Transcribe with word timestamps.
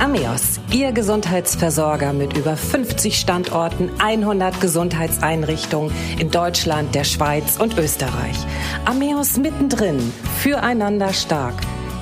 Ameos, 0.00 0.58
Ihr 0.72 0.92
Gesundheitsversorger 0.92 2.14
mit 2.14 2.34
über 2.34 2.56
50 2.56 3.20
Standorten, 3.20 3.90
100 3.98 4.58
Gesundheitseinrichtungen 4.58 5.92
in 6.18 6.30
Deutschland, 6.30 6.94
der 6.94 7.04
Schweiz 7.04 7.58
und 7.58 7.76
Österreich. 7.76 8.38
Ameos 8.86 9.36
mittendrin, 9.36 10.00
füreinander 10.38 11.12
stark. 11.12 11.52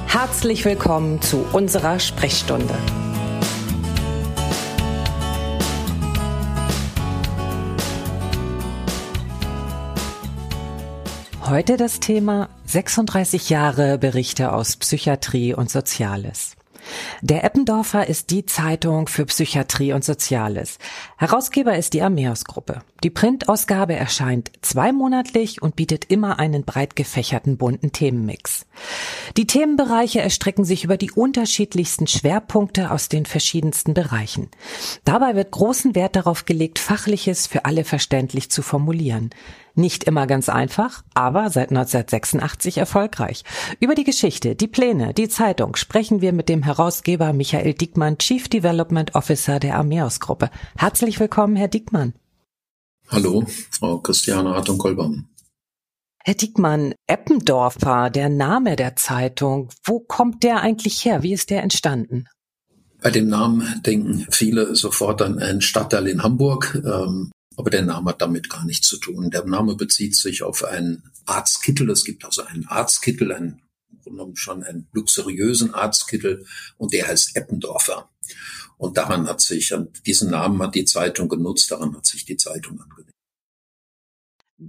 Herzlich 0.06 0.64
willkommen 0.64 1.20
zu 1.20 1.44
unserer 1.52 1.98
Sprechstunde. 1.98 2.72
Heute 11.44 11.76
das 11.76 11.98
Thema 11.98 12.48
36 12.64 13.50
Jahre 13.50 13.98
Berichte 13.98 14.52
aus 14.52 14.76
Psychiatrie 14.76 15.52
und 15.52 15.68
Soziales. 15.68 16.57
Der 17.20 17.44
Eppendorfer 17.44 18.06
ist 18.06 18.30
die 18.30 18.46
Zeitung 18.46 19.08
für 19.08 19.26
Psychiatrie 19.26 19.92
und 19.92 20.04
Soziales. 20.04 20.78
Herausgeber 21.16 21.76
ist 21.76 21.94
die 21.94 22.02
Ameos-Gruppe. 22.02 22.82
Die 23.04 23.10
Printausgabe 23.10 23.94
erscheint 23.94 24.50
zweimonatlich 24.62 25.62
und 25.62 25.76
bietet 25.76 26.06
immer 26.10 26.38
einen 26.38 26.64
breit 26.64 26.96
gefächerten 26.96 27.56
bunten 27.56 27.92
Themenmix. 27.92 28.66
Die 29.36 29.46
Themenbereiche 29.46 30.20
erstrecken 30.20 30.64
sich 30.64 30.84
über 30.84 30.96
die 30.96 31.12
unterschiedlichsten 31.12 32.06
Schwerpunkte 32.06 32.90
aus 32.90 33.08
den 33.08 33.26
verschiedensten 33.26 33.94
Bereichen. 33.94 34.50
Dabei 35.04 35.36
wird 35.36 35.52
großen 35.52 35.94
Wert 35.94 36.16
darauf 36.16 36.44
gelegt, 36.44 36.78
Fachliches 36.78 37.46
für 37.46 37.64
alle 37.64 37.84
verständlich 37.84 38.50
zu 38.50 38.62
formulieren. 38.62 39.30
Nicht 39.74 40.04
immer 40.04 40.26
ganz 40.26 40.48
einfach, 40.48 41.04
aber 41.14 41.50
seit 41.50 41.70
1986 41.70 42.78
erfolgreich. 42.78 43.44
Über 43.80 43.94
die 43.94 44.04
Geschichte, 44.04 44.56
die 44.56 44.68
Pläne, 44.68 45.14
die 45.14 45.28
Zeitung 45.28 45.76
sprechen 45.76 46.20
wir 46.20 46.32
mit 46.32 46.48
dem 46.48 46.62
Herausgeber 46.62 47.32
Michael 47.32 47.74
Diekmann, 47.74 48.18
Chief 48.18 48.48
Development 48.48 49.14
Officer 49.14 49.60
der 49.60 49.76
Armeos-Gruppe. 49.76 50.50
Herzlich 50.76 51.20
willkommen, 51.20 51.56
Herr 51.56 51.68
Diekmann. 51.68 52.14
Hallo, 53.08 53.46
Frau 53.70 53.98
Christiane 53.98 54.50
Hartung-Kolbaum. 54.50 55.28
Herr 56.24 56.34
Diekmann, 56.34 56.94
Eppendorfer, 57.06 58.10
der 58.10 58.28
Name 58.28 58.76
der 58.76 58.96
Zeitung, 58.96 59.70
wo 59.84 60.00
kommt 60.00 60.42
der 60.42 60.60
eigentlich 60.60 61.04
her? 61.04 61.22
Wie 61.22 61.32
ist 61.32 61.48
der 61.48 61.62
entstanden? 61.62 62.26
Bei 63.00 63.10
dem 63.10 63.28
Namen 63.28 63.80
denken 63.86 64.26
viele 64.30 64.74
sofort 64.74 65.22
an 65.22 65.38
einen 65.38 65.60
Stadtteil 65.60 66.08
in 66.08 66.22
Hamburg. 66.22 66.82
Ähm, 66.84 67.30
aber 67.58 67.70
der 67.70 67.82
Name 67.82 68.10
hat 68.10 68.22
damit 68.22 68.48
gar 68.48 68.64
nichts 68.64 68.86
zu 68.86 68.98
tun. 68.98 69.30
Der 69.30 69.44
Name 69.44 69.74
bezieht 69.74 70.14
sich 70.14 70.44
auf 70.44 70.64
einen 70.64 71.10
Arztkittel. 71.26 71.90
Es 71.90 72.04
gibt 72.04 72.24
also 72.24 72.44
einen 72.44 72.66
Arztkittel, 72.66 73.32
einen 73.32 73.62
schon 74.34 74.62
einen 74.62 74.88
luxuriösen 74.92 75.74
Arztkittel 75.74 76.46
und 76.78 76.92
der 76.92 77.08
heißt 77.08 77.34
Eppendorfer. 77.36 78.08
Und 78.78 78.96
daran 78.96 79.26
hat 79.28 79.40
sich, 79.40 79.74
diesen 80.06 80.30
Namen 80.30 80.62
hat 80.62 80.76
die 80.76 80.84
Zeitung 80.84 81.28
genutzt, 81.28 81.70
daran 81.72 81.96
hat 81.96 82.06
sich 82.06 82.24
die 82.24 82.36
Zeitung 82.36 82.80
angelegt. 82.80 83.12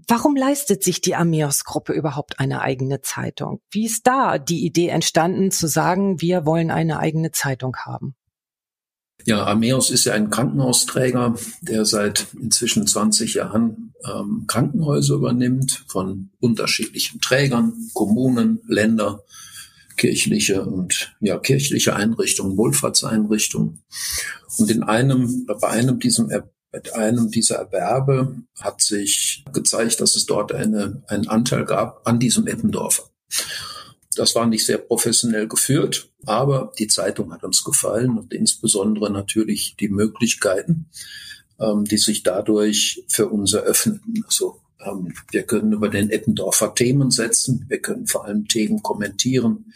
Warum 0.07 0.35
leistet 0.35 0.83
sich 0.83 0.99
die 0.99 1.15
Ameos-Gruppe 1.15 1.93
überhaupt 1.93 2.39
eine 2.39 2.61
eigene 2.61 3.01
Zeitung? 3.01 3.61
Wie 3.69 3.85
ist 3.85 4.07
da 4.07 4.39
die 4.39 4.65
Idee 4.65 4.87
entstanden, 4.87 5.51
zu 5.51 5.67
sagen, 5.67 6.21
wir 6.21 6.45
wollen 6.47 6.71
eine 6.71 6.97
eigene 6.97 7.31
Zeitung 7.31 7.77
haben? 7.77 8.15
Ja, 9.25 9.45
Ameos 9.45 9.89
ist 9.89 10.05
ja 10.05 10.13
ein 10.13 10.29
Krankenhausträger, 10.29 11.35
der 11.61 11.85
seit 11.85 12.27
inzwischen 12.39 12.87
20 12.87 13.35
Jahren 13.35 13.93
ähm, 14.05 14.45
Krankenhäuser 14.47 15.15
übernimmt 15.15 15.83
von 15.87 16.31
unterschiedlichen 16.39 17.19
Trägern, 17.19 17.73
Kommunen, 17.93 18.61
Länder, 18.67 19.23
kirchliche 19.97 20.63
und 20.63 21.13
ja 21.19 21.37
kirchliche 21.37 21.95
Einrichtungen, 21.95 22.57
Wohlfahrtseinrichtungen. 22.57 23.83
Und 24.57 24.71
in 24.71 24.83
einem 24.83 25.45
bei 25.45 25.67
einem 25.67 25.99
diesem 25.99 26.31
bei 26.71 26.81
einem 26.93 27.31
dieser 27.31 27.55
Erwerbe 27.55 28.35
hat 28.59 28.81
sich 28.81 29.43
gezeigt, 29.51 29.99
dass 30.01 30.15
es 30.15 30.25
dort 30.27 30.53
eine, 30.53 31.03
einen 31.07 31.27
Anteil 31.27 31.65
gab 31.65 32.07
an 32.07 32.19
diesem 32.19 32.47
Eppendorfer. 32.47 33.03
Das 34.19 34.35
war 34.35 34.45
nicht 34.45 34.65
sehr 34.65 34.79
professionell 34.79 35.47
geführt, 35.47 36.09
aber 36.25 36.73
die 36.77 36.87
Zeitung 36.87 37.31
hat 37.31 37.45
uns 37.45 37.63
gefallen 37.63 38.17
und 38.17 38.33
insbesondere 38.33 39.09
natürlich 39.09 39.77
die 39.79 39.87
Möglichkeiten, 39.87 40.87
ähm, 41.57 41.85
die 41.85 41.97
sich 41.97 42.21
dadurch 42.21 43.01
für 43.07 43.29
uns 43.29 43.53
eröffneten. 43.53 44.21
Also 44.25 44.59
ähm, 44.85 45.13
wir 45.31 45.43
können 45.43 45.71
über 45.71 45.87
den 45.87 46.09
Eppendorfer 46.09 46.75
Themen 46.75 47.11
setzen, 47.11 47.63
wir 47.69 47.79
können 47.79 48.07
vor 48.07 48.25
allem 48.25 48.45
Themen 48.49 48.83
kommentieren, 48.83 49.71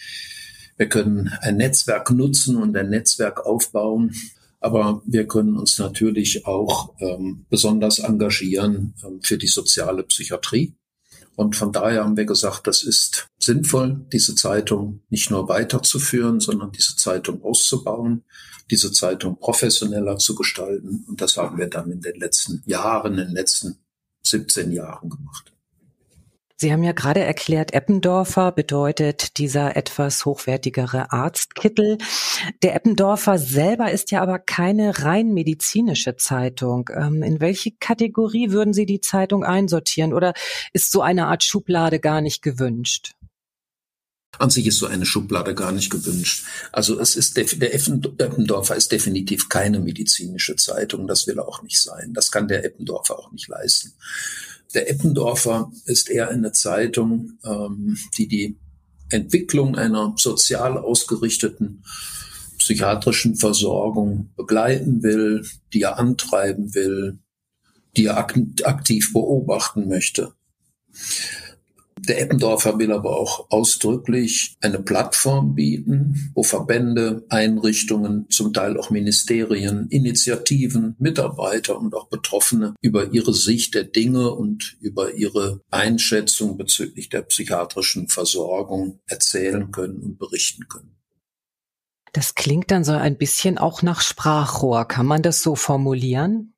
wir 0.76 0.90
können 0.90 1.32
ein 1.40 1.56
Netzwerk 1.56 2.12
nutzen 2.12 2.58
und 2.58 2.76
ein 2.76 2.90
Netzwerk 2.90 3.46
aufbauen. 3.46 4.14
Aber 4.60 5.02
wir 5.06 5.26
können 5.26 5.56
uns 5.56 5.80
natürlich 5.80 6.46
auch 6.46 6.94
ähm, 7.00 7.46
besonders 7.50 8.00
engagieren 8.00 8.94
ähm, 9.06 9.22
für 9.22 9.38
die 9.38 9.48
soziale 9.48 10.04
Psychiatrie. 10.04 10.74
Und 11.36 11.56
von 11.56 11.72
daher 11.72 12.04
haben 12.04 12.18
wir 12.18 12.26
gesagt, 12.26 12.68
das 12.68 12.84
ist 12.84 13.30
sinnvoll, 13.40 14.06
diese 14.12 14.36
Zeitung 14.36 15.02
nicht 15.10 15.32
nur 15.32 15.50
weiterzuführen, 15.50 16.40
sondern 16.40 16.72
diese 16.72 16.96
Zeitung 16.96 17.44
auszubauen, 17.44 18.24
diese 18.70 18.92
Zeitung 18.92 19.40
professioneller 19.40 20.18
zu 20.18 20.36
gestalten. 20.36 21.06
Und 21.08 21.22
das 21.22 21.38
haben 21.38 21.58
wir 21.58 21.68
dann 21.68 21.92
in 21.92 22.02
den 22.02 22.20
letzten 22.20 22.64
Jahren, 22.66 23.14
in 23.14 23.28
den 23.28 23.36
letzten 23.36 23.78
17 24.24 24.72
Jahren 24.72 25.10
gemacht. 25.10 25.53
Sie 26.64 26.72
haben 26.72 26.84
ja 26.84 26.94
gerade 26.94 27.20
erklärt, 27.20 27.74
Eppendorfer 27.74 28.54
bedeutet 28.54 29.38
dieser 29.38 29.76
etwas 29.76 30.24
hochwertigere 30.24 31.12
Arztkittel. 31.12 31.98
Der 32.62 32.74
Eppendorfer 32.74 33.38
selber 33.38 33.92
ist 33.92 34.12
ja 34.12 34.22
aber 34.22 34.40
keine 34.40 35.00
rein 35.00 35.34
medizinische 35.34 36.16
Zeitung. 36.16 36.90
Ähm, 36.96 37.22
in 37.22 37.42
welche 37.42 37.72
Kategorie 37.72 38.52
würden 38.52 38.74
Sie 38.74 38.86
die 38.86 39.02
Zeitung 39.02 39.44
einsortieren 39.44 40.14
oder 40.14 40.34
ist 40.72 40.94
so 40.94 41.02
eine 41.02 41.28
Art 41.28 41.44
Schublade 41.44 42.00
gar 42.00 42.22
nicht 42.22 42.42
gewünscht? 42.42 43.16
An 44.40 44.50
sich 44.50 44.66
ist 44.66 44.80
so 44.80 44.86
eine 44.86 45.06
Schublade 45.06 45.56
gar 45.56 45.74
nicht 45.74 45.90
gewünscht. 45.90 46.46
Also 46.72 46.98
es 46.98 47.18
ist 47.18 47.36
der 47.36 47.74
Eppendorfer 47.74 48.78
ist 48.78 48.90
definitiv 48.94 49.50
keine 49.50 49.82
medizinische 49.82 50.56
Zeitung. 50.56 51.08
Das 51.08 51.28
will 51.28 51.38
er 51.38 51.46
auch 51.46 51.62
nicht 51.62 51.82
sein. 51.82 52.14
Das 52.14 52.32
kann 52.32 52.48
der 52.48 52.64
Eppendorfer 52.64 53.20
auch 53.20 53.34
nicht 53.34 53.50
leisten. 53.50 53.92
Der 54.74 54.90
Eppendorfer 54.90 55.72
ist 55.86 56.10
eher 56.10 56.30
eine 56.30 56.52
Zeitung, 56.52 57.38
ähm, 57.44 57.98
die 58.18 58.28
die 58.28 58.58
Entwicklung 59.10 59.76
einer 59.76 60.14
sozial 60.18 60.78
ausgerichteten 60.78 61.84
psychiatrischen 62.58 63.36
Versorgung 63.36 64.32
begleiten 64.36 65.04
will, 65.04 65.46
die 65.74 65.82
er 65.82 66.00
antreiben 66.00 66.74
will, 66.74 67.20
die 67.98 68.06
er 68.06 68.18
aktiv 68.18 69.14
beobachten 69.14 69.88
möchte. 69.88 70.34
Der 72.08 72.22
Eppendorfer 72.22 72.78
will 72.80 72.92
aber 72.92 73.18
auch 73.18 73.50
ausdrücklich 73.50 74.58
eine 74.60 74.80
Plattform 74.80 75.56
bieten, 75.56 76.32
wo 76.34 76.44
Verbände, 76.44 77.26
Einrichtungen, 77.30 78.30
zum 78.30 78.52
Teil 78.52 78.78
auch 78.78 78.90
Ministerien, 78.90 79.88
Initiativen, 79.88 80.96
Mitarbeiter 81.00 81.80
und 81.80 81.96
auch 81.96 82.10
Betroffene 82.10 82.76
über 82.82 83.14
ihre 83.14 83.34
Sicht 83.34 83.74
der 83.74 83.86
Dinge 83.86 84.32
und 84.32 84.76
über 84.82 85.14
ihre 85.14 85.62
Einschätzung 85.72 86.58
bezüglich 86.58 87.08
der 87.08 87.22
psychiatrischen 87.22 88.10
Versorgung 88.10 89.00
erzählen 89.08 89.72
können 89.72 90.00
und 90.04 90.20
berichten 90.20 90.68
können. 90.68 90.98
Das 92.12 92.36
klingt 92.36 92.70
dann 92.70 92.84
so 92.84 92.92
ein 92.92 93.18
bisschen 93.18 93.58
auch 93.58 93.82
nach 93.82 94.02
Sprachrohr. 94.02 94.86
Kann 94.86 95.06
man 95.06 95.22
das 95.22 95.42
so 95.42 95.56
formulieren? 95.56 96.54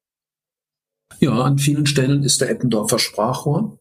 Ja, 1.20 1.40
an 1.44 1.60
vielen 1.60 1.86
Stellen 1.86 2.24
ist 2.24 2.42
der 2.42 2.50
Eppendorfer 2.50 2.98
Sprachrohr. 2.98 3.80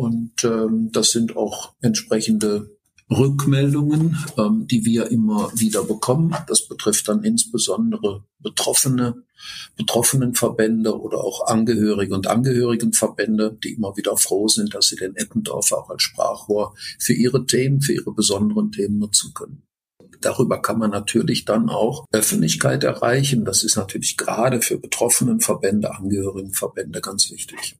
Und 0.00 0.44
ähm, 0.44 0.88
das 0.92 1.10
sind 1.10 1.36
auch 1.36 1.74
entsprechende 1.82 2.70
Rückmeldungen, 3.10 4.16
ähm, 4.38 4.66
die 4.66 4.86
wir 4.86 5.10
immer 5.10 5.52
wieder 5.54 5.84
bekommen. 5.84 6.34
Das 6.46 6.66
betrifft 6.66 7.06
dann 7.08 7.22
insbesondere 7.22 8.24
Betroffene, 8.38 9.24
Betroffenenverbände 9.76 10.98
oder 10.98 11.18
auch 11.18 11.48
Angehörige 11.48 12.14
und 12.14 12.28
Angehörigenverbände, 12.28 13.58
die 13.62 13.74
immer 13.74 13.94
wieder 13.98 14.16
froh 14.16 14.48
sind, 14.48 14.74
dass 14.74 14.88
sie 14.88 14.96
den 14.96 15.16
Eppendorf 15.16 15.70
auch 15.72 15.90
als 15.90 16.02
Sprachrohr 16.02 16.74
für 16.98 17.12
ihre 17.12 17.44
Themen, 17.44 17.82
für 17.82 17.92
ihre 17.92 18.14
besonderen 18.14 18.72
Themen 18.72 18.98
nutzen 18.98 19.34
können. 19.34 19.64
Darüber 20.22 20.62
kann 20.62 20.78
man 20.78 20.90
natürlich 20.90 21.44
dann 21.44 21.68
auch 21.68 22.06
Öffentlichkeit 22.10 22.84
erreichen. 22.84 23.44
Das 23.44 23.64
ist 23.64 23.76
natürlich 23.76 24.16
gerade 24.16 24.62
für 24.62 24.78
Betroffenenverbände, 24.78 25.94
Angehörigenverbände 25.94 27.02
ganz 27.02 27.30
wichtig. 27.30 27.76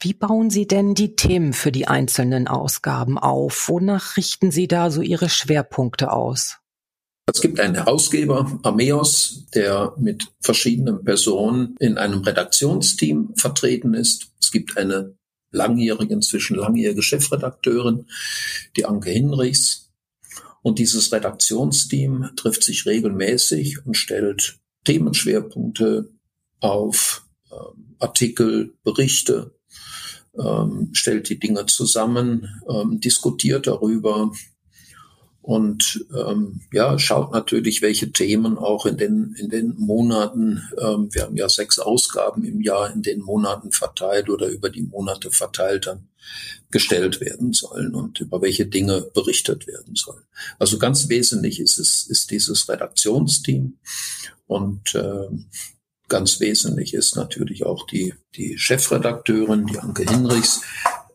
Wie 0.00 0.14
bauen 0.14 0.48
Sie 0.48 0.68
denn 0.68 0.94
die 0.94 1.16
Themen 1.16 1.52
für 1.52 1.72
die 1.72 1.88
einzelnen 1.88 2.46
Ausgaben 2.46 3.18
auf? 3.18 3.68
Wonach 3.68 4.16
richten 4.16 4.52
Sie 4.52 4.68
da 4.68 4.92
so 4.92 5.02
Ihre 5.02 5.28
Schwerpunkte 5.28 6.12
aus? 6.12 6.58
Es 7.26 7.40
gibt 7.40 7.58
einen 7.58 7.74
Herausgeber, 7.74 8.60
Ameos, 8.62 9.46
der 9.54 9.94
mit 9.98 10.28
verschiedenen 10.40 11.04
Personen 11.04 11.74
in 11.80 11.98
einem 11.98 12.20
Redaktionsteam 12.20 13.34
vertreten 13.34 13.92
ist. 13.94 14.32
Es 14.40 14.52
gibt 14.52 14.78
eine 14.78 15.16
langjährige, 15.50 16.14
inzwischen 16.14 16.56
langjährige 16.56 17.02
Chefredakteurin, 17.02 18.06
die 18.76 18.86
Anke 18.86 19.10
Hinrichs. 19.10 19.90
Und 20.62 20.78
dieses 20.78 21.12
Redaktionsteam 21.12 22.30
trifft 22.36 22.62
sich 22.62 22.86
regelmäßig 22.86 23.84
und 23.84 23.96
stellt 23.96 24.58
Themenschwerpunkte 24.84 26.10
auf, 26.60 27.26
ähm, 27.50 27.96
Artikel, 27.98 28.74
Berichte, 28.84 29.57
ähm, 30.38 30.90
stellt 30.92 31.28
die 31.28 31.38
Dinge 31.38 31.66
zusammen, 31.66 32.48
ähm, 32.68 33.00
diskutiert 33.00 33.66
darüber 33.66 34.30
und 35.48 36.04
ähm, 36.14 36.60
ja, 36.74 36.98
schaut 36.98 37.32
natürlich, 37.32 37.80
welche 37.80 38.12
Themen 38.12 38.58
auch 38.58 38.84
in 38.84 38.98
den, 38.98 39.34
in 39.38 39.48
den 39.48 39.74
Monaten, 39.78 40.62
ähm, 40.78 41.08
wir 41.10 41.22
haben 41.22 41.38
ja 41.38 41.48
sechs 41.48 41.78
Ausgaben 41.78 42.44
im 42.44 42.60
Jahr 42.60 42.92
in 42.92 43.00
den 43.00 43.20
Monaten 43.22 43.72
verteilt 43.72 44.28
oder 44.28 44.48
über 44.48 44.68
die 44.68 44.82
Monate 44.82 45.30
verteilt 45.30 45.86
dann 45.86 46.08
gestellt 46.70 47.22
werden 47.22 47.54
sollen 47.54 47.94
und 47.94 48.20
über 48.20 48.42
welche 48.42 48.66
Dinge 48.66 49.10
berichtet 49.14 49.66
werden 49.66 49.94
sollen. 49.94 50.24
Also 50.58 50.78
ganz 50.78 51.08
wesentlich 51.08 51.60
ist 51.60 51.78
es, 51.78 52.06
ist 52.06 52.30
dieses 52.30 52.68
Redaktionsteam 52.68 53.78
und 54.46 54.94
äh, 54.94 55.28
ganz 56.08 56.40
wesentlich 56.40 56.94
ist 56.94 57.16
natürlich 57.16 57.64
auch 57.64 57.86
die, 57.86 58.14
die 58.34 58.58
Chefredakteurin, 58.58 59.66
die 59.66 59.78
Anke 59.78 60.04
Hinrichs, 60.04 60.62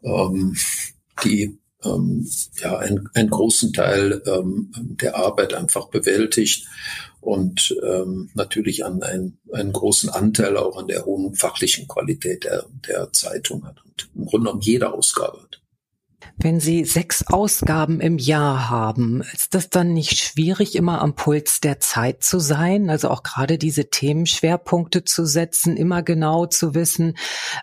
ähm, 0.04 0.56
die 1.24 1.60
ähm, 1.84 2.28
ja 2.60 2.78
einen, 2.78 3.10
einen 3.14 3.30
großen 3.30 3.74
Teil 3.74 4.22
ähm, 4.26 4.72
der 4.78 5.16
Arbeit 5.18 5.54
einfach 5.54 5.90
bewältigt 5.90 6.68
und 7.20 7.76
ähm, 7.84 8.30
natürlich 8.34 8.86
an 8.86 9.02
einen, 9.02 9.40
einen 9.52 9.74
großen 9.74 10.10
Anteil 10.10 10.58
auch 10.58 10.78
an 10.78 10.88
der 10.88 11.06
hohen 11.06 11.36
fachlichen 11.36 11.88
Qualität 11.88 12.44
der, 12.44 12.66
der 12.88 13.12
Zeitung 13.14 13.66
hat 13.66 13.84
und 13.86 14.10
im 14.16 14.26
Grunde 14.26 14.46
genommen 14.46 14.62
jede 14.62 14.94
Ausgabe 14.94 15.42
hat. 15.42 15.63
Wenn 16.38 16.60
Sie 16.60 16.84
sechs 16.84 17.28
Ausgaben 17.28 18.02
im 18.02 18.18
Jahr 18.18 18.70
haben, 18.70 19.22
ist 19.34 19.54
das 19.54 19.70
dann 19.70 19.94
nicht 19.94 20.18
schwierig, 20.18 20.76
immer 20.76 21.00
am 21.02 21.16
Puls 21.16 21.60
der 21.60 21.80
Zeit 21.80 22.24
zu 22.24 22.40
sein? 22.40 22.90
Also 22.90 23.10
auch 23.12 23.22
gerade 23.22 23.60
diese 23.60 23.90
Themenschwerpunkte 23.90 25.04
zu 25.04 25.26
setzen, 25.26 25.78
immer 25.78 26.02
genau 26.02 26.48
zu 26.48 26.74
wissen, 26.74 27.18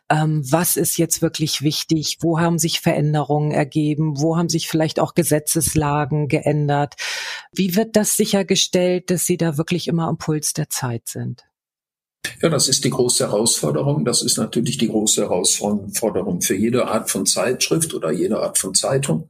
ähm, 0.08 0.42
was 0.48 0.76
ist 0.76 0.98
jetzt 0.98 1.20
wirklich 1.20 1.62
wichtig, 1.62 2.18
wo 2.20 2.38
haben 2.38 2.60
sich 2.60 2.80
Veränderungen 2.80 3.50
ergeben, 3.50 4.20
wo 4.20 4.36
haben 4.36 4.48
sich 4.48 4.68
vielleicht 4.68 5.00
auch 5.00 5.14
Gesetzeslagen 5.14 6.28
geändert. 6.28 6.94
Wie 7.52 7.74
wird 7.74 7.96
das 7.96 8.16
sichergestellt, 8.16 9.10
dass 9.10 9.26
Sie 9.26 9.36
da 9.36 9.58
wirklich 9.58 9.88
immer 9.88 10.06
am 10.06 10.16
Puls 10.16 10.52
der 10.52 10.70
Zeit 10.70 11.08
sind? 11.08 11.49
Ja, 12.42 12.48
das 12.48 12.68
ist 12.68 12.84
die 12.84 12.90
große 12.90 13.26
Herausforderung. 13.26 14.04
Das 14.04 14.22
ist 14.22 14.36
natürlich 14.36 14.78
die 14.78 14.88
große 14.88 15.22
Herausforderung 15.22 16.40
für 16.40 16.54
jede 16.54 16.86
Art 16.86 17.10
von 17.10 17.26
Zeitschrift 17.26 17.94
oder 17.94 18.10
jede 18.10 18.40
Art 18.40 18.58
von 18.58 18.74
Zeitung. 18.74 19.28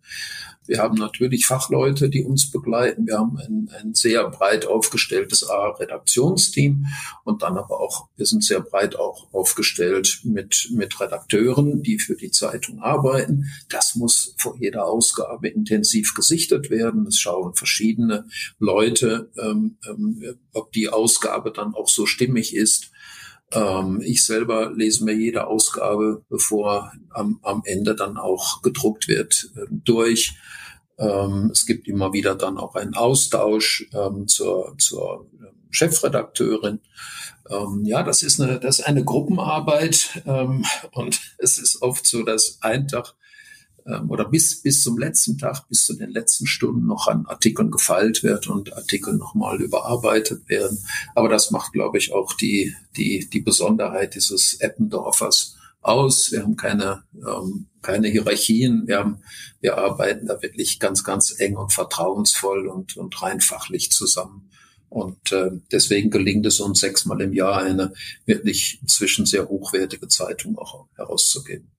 Wir 0.71 0.79
haben 0.79 0.95
natürlich 0.95 1.47
Fachleute, 1.47 2.09
die 2.09 2.23
uns 2.23 2.49
begleiten. 2.49 3.05
Wir 3.09 3.19
haben 3.19 3.37
ein, 3.39 3.69
ein 3.81 3.93
sehr 3.93 4.31
breit 4.31 4.67
aufgestelltes 4.67 5.43
A-Redaktionsteam 5.43 6.87
und 7.25 7.43
dann 7.43 7.59
aber 7.59 7.81
auch, 7.81 8.07
wir 8.17 8.25
sind 8.25 8.45
sehr 8.45 8.61
breit 8.61 8.95
auch 8.95 9.35
aufgestellt 9.35 10.21
mit, 10.23 10.69
mit 10.73 11.01
Redakteuren, 11.01 11.83
die 11.83 11.99
für 11.99 12.15
die 12.15 12.31
Zeitung 12.31 12.79
arbeiten. 12.79 13.47
Das 13.69 13.97
muss 13.97 14.37
vor 14.39 14.59
jeder 14.61 14.87
Ausgabe 14.87 15.49
intensiv 15.49 16.15
gesichtet 16.15 16.71
werden. 16.71 17.05
Es 17.09 17.19
schauen 17.19 17.57
verschiedene 17.57 18.29
Leute, 18.61 19.33
ähm, 19.43 19.77
ähm, 19.89 20.23
ob 20.53 20.71
die 20.71 20.89
Ausgabe 20.89 21.51
dann 21.51 21.75
auch 21.75 21.89
so 21.89 22.07
stimmig 22.07 22.55
ist 22.55 22.93
ähm, 23.53 24.01
ich 24.05 24.25
selber 24.25 24.71
lese 24.73 25.05
mir 25.05 25.15
jede 25.15 25.49
Ausgabe, 25.49 26.23
bevor 26.29 26.93
am, 27.11 27.41
am 27.43 27.63
Ende 27.65 27.97
dann 27.97 28.17
auch 28.17 28.63
gedruckt 28.63 29.09
wird, 29.09 29.51
äh, 29.57 29.67
durch. 29.69 30.37
Ähm, 31.01 31.51
es 31.53 31.67
gibt 31.67 31.89
immer 31.89 32.13
wieder 32.13 32.35
dann 32.35 32.59
auch 32.59 32.75
einen 32.75 32.95
Austausch 32.95 33.89
ähm, 33.95 34.29
zur, 34.29 34.77
zur 34.79 35.27
Chefredakteurin. 35.71 36.81
Ähm, 37.49 37.85
ja, 37.85 38.03
das 38.03 38.23
ist 38.23 38.41
eine, 38.41 38.61
das 38.61 38.81
ist 38.81 38.85
eine 38.87 39.05
Gruppenarbeit 39.05 40.23
ähm, 40.27 40.65
und 40.93 41.21
es 41.39 41.59
ist 41.59 41.81
oft 41.83 42.07
so, 42.07 42.23
dass 42.23 42.59
ein 42.61 42.87
Tag 42.87 43.15
ähm, 43.87 44.11
oder 44.11 44.27
bis, 44.27 44.63
bis 44.63 44.83
zum 44.83 44.99
letzten 44.99 45.39
Tag, 45.39 45.67
bis 45.69 45.87
zu 45.87 45.95
den 45.95 46.11
letzten 46.11 46.47
Stunden 46.47 46.87
noch 46.87 47.09
an 47.09 47.25
Artikeln 47.27 47.71
gefeilt 47.71 48.23
wird 48.23 48.49
und 48.49 48.75
Artikel 48.75 49.15
nochmal 49.15 49.61
überarbeitet 49.61 50.49
werden. 50.49 50.85
Aber 51.15 51.31
das 51.31 51.51
macht, 51.51 51.73
glaube 51.73 51.97
ich, 51.97 52.13
auch 52.13 52.35
die, 52.35 52.75
die, 52.97 53.29
die 53.31 53.41
Besonderheit 53.41 54.15
dieses 54.15 54.61
Eppendorfers 54.61 55.57
aus. 55.81 56.33
Wir 56.33 56.43
haben 56.43 56.57
keine, 56.57 57.05
ähm, 57.15 57.67
keine 57.83 58.09
Hierarchien. 58.09 58.87
Wir 58.87 58.99
haben, 58.99 59.23
wir 59.61 59.79
arbeiten 59.79 60.27
da 60.27 60.41
wirklich 60.43 60.79
ganz, 60.79 61.05
ganz 61.05 61.39
eng 61.39 61.57
und 61.57 61.73
vertrauensvoll 61.73 62.69
und, 62.69 62.97
und 62.97 63.23
rein 63.23 63.41
fachlich 63.41 63.91
zusammen. 63.91 64.51
Und 64.89 65.31
äh, 65.33 65.51
deswegen 65.71 66.11
gelingt 66.11 66.45
es 66.47 66.59
uns 66.59 66.81
sechsmal 66.81 67.21
im 67.21 67.33
Jahr 67.33 67.63
eine 67.63 67.93
wirklich 68.27 68.81
inzwischen 68.83 69.25
sehr 69.25 69.49
hochwertige 69.49 70.09
Zeitung 70.09 70.59
auch 70.59 70.87
herauszugeben. 70.97 71.71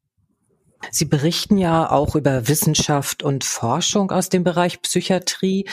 Sie 0.89 1.05
berichten 1.05 1.57
ja 1.57 1.89
auch 1.91 2.15
über 2.15 2.47
Wissenschaft 2.47 3.23
und 3.23 3.43
Forschung 3.43 4.11
aus 4.11 4.29
dem 4.29 4.43
Bereich 4.43 4.81
Psychiatrie. 4.81 5.65